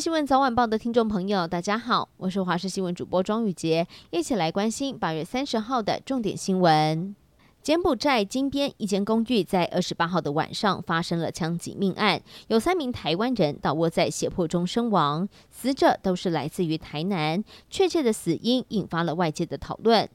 [0.00, 7.14] 新闻早晚报的听众朋友，大家好，我是华视新闻主播庄宇杰，一起来关心八月三十号的重点新闻。
[7.62, 20.08] 柬埔寨金边一间公寓在二十八号的晚上发生了枪击命案，有三名台湾人倒卧在血泊中身亡，死者都是来自于台南，确切的死因引发了外界的讨论。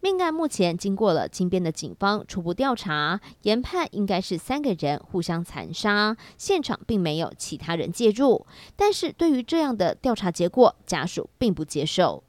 [0.00, 8.46] 命案目前经过了金边的警方初步调查，研判应该是三个人互相残杀，现场并没有其他人介入。
[8.76, 12.22] 但是对于这样的调查结果，家属并不接受。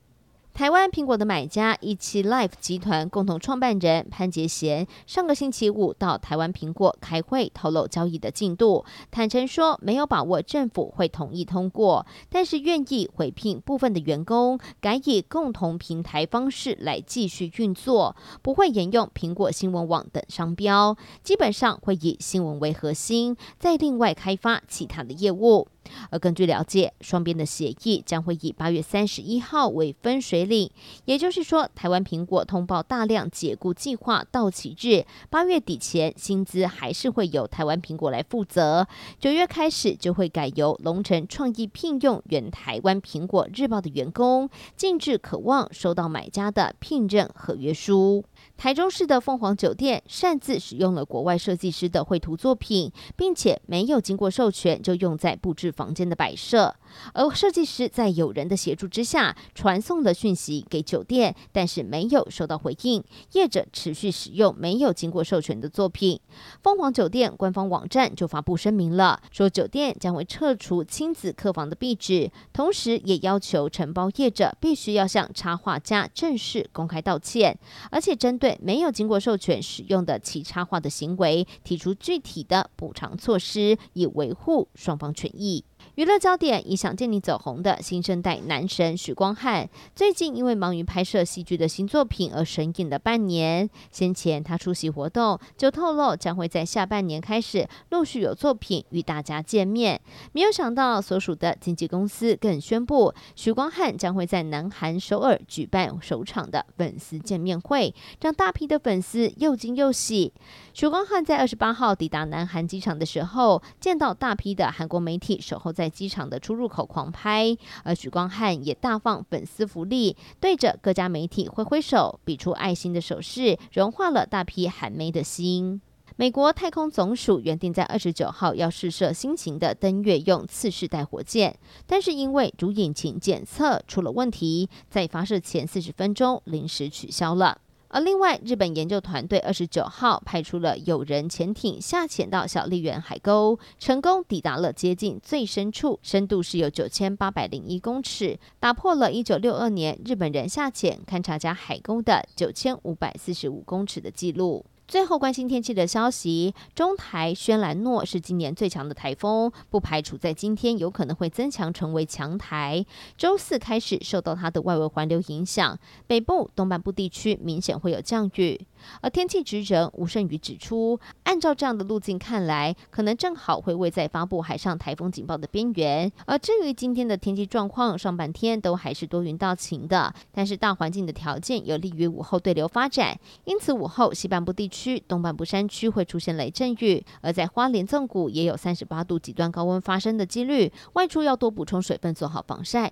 [0.53, 25.67] 台湾苹果的买家一七 Life 集团共同创办人潘杰贤上个星期五到台湾苹果开会，透露交易的进度，坦承说没有把握政府会同意通过，但是愿意回聘部分的员工，改以共同平台方式来继续运作，不会沿用苹果新闻网等商标，基本上会以新闻为核心，再另外开发其他的业务。
[26.09, 30.69] 而根据了解，双边的协议将会以八月三十一号为分水岭，
[31.05, 38.87] 也就是说，台湾苹果通报大量解雇计划到期日，八月底前薪资还是会由台湾苹果来负责。
[39.19, 48.23] 九月开始就会改由龙城创意聘用原台湾苹果日报的员工，禁止渴望收到买家的聘任合约书。
[48.55, 56.73] 台中市的凤凰酒店擅自使用了国外设计师的绘图作品，并且没有经过授权就用在布置房房间的摆设，
[57.13, 63.03] 而设计师在有人的协助之下传送了讯息给酒店，但是没有收到回应。
[63.33, 66.17] 业者持续使用没有经过授权的作品，
[66.61, 77.59] 凤凰酒店官方网站就发布声明了，说酒店将会撤除亲子客房的壁纸，同时也要求承包业者必须要向插画家正式公开道歉，
[77.91, 85.65] 而且针对没有经过授权使用的其插画的行为，提出具体的补偿措施，以维护双方权益。
[85.95, 93.69] 娱乐焦点，以想见你走红的新生代男神许光汉，最近因为忙于拍摄戏剧的新作品而神隐了半年。
[93.91, 100.01] 先前他出席活动就透露，将会在下半年开始陆续有作品与大家见面。
[100.31, 110.33] 没有想到，所属的经纪公司更宣布，许光汉将会在南韩首尔举办首场的粉丝见面会，让大批的粉丝又惊又喜。
[110.73, 115.82] 许光汉在二十八号抵达南韩机场的时候，见到大批的韩国媒体守候在。
[115.83, 125.81] 在机场的出入口狂拍，而许光汉也大放粉丝福利，对着各家媒体挥挥手，比出爱心的手势，融化了大批韩媒的心。
[126.15, 137.57] 美国太空总署原定在二十九号要试射新型的登月用次世代火箭，但是因为主引擎检测出了问题，在发射前四十分钟临时取消了。
[137.93, 154.65] 而另外，日本研究团队二十九号派出了有人潜艇下潜到小笠原海沟，成功抵达了接近最深处，深度是有九千八百零一公尺，打破了一九六二年日本人下潜勘察加海沟的九千五百四十五公尺的记录。
[154.87, 162.85] 最后关心天气的消息，中台轩岚诺是今年最强的台风，不排除在今天有可能会增强成为强台。
[163.17, 168.67] 周四开始受到它的外围环流影响，北部、东半部地区明显会有降雨。
[168.99, 176.11] 而天气职人吴胜宇指出，按照这样的路径看来，可能正好会位在发布海上台风警报的边缘。
[176.25, 192.91] 而至于今天的天气状况，上半天都还是多云到晴的，但是大环境的条件有利于午后对流发展，因此午后西半部地区、东半部山区会出现雷阵雨，而在花莲纵谷也有三十八度极端高温发生的几率，外出要多补充水分，做好防晒。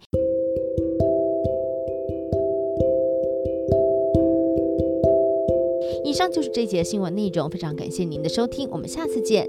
[6.03, 9.47] 以上就是这节新闻内容，非常感谢您的收听，我们下次见。